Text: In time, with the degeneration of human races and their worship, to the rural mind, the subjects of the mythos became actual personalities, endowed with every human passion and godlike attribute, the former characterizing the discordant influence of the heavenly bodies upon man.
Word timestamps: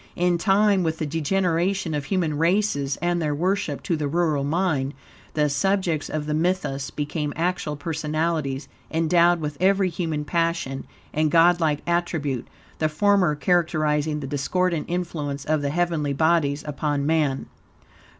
In 0.15 0.39
time, 0.39 0.81
with 0.81 0.97
the 0.97 1.05
degeneration 1.05 1.93
of 1.93 2.05
human 2.05 2.35
races 2.39 2.97
and 3.03 3.21
their 3.21 3.35
worship, 3.35 3.83
to 3.83 3.95
the 3.95 4.07
rural 4.07 4.43
mind, 4.43 4.95
the 5.35 5.47
subjects 5.47 6.09
of 6.09 6.25
the 6.25 6.33
mythos 6.33 6.89
became 6.89 7.31
actual 7.35 7.75
personalities, 7.75 8.67
endowed 8.89 9.39
with 9.41 9.57
every 9.61 9.89
human 9.89 10.25
passion 10.25 10.87
and 11.13 11.29
godlike 11.29 11.81
attribute, 11.85 12.47
the 12.79 12.89
former 12.89 13.35
characterizing 13.35 14.21
the 14.21 14.25
discordant 14.25 14.87
influence 14.89 15.45
of 15.45 15.61
the 15.61 15.69
heavenly 15.69 16.13
bodies 16.13 16.63
upon 16.65 17.05
man. 17.05 17.45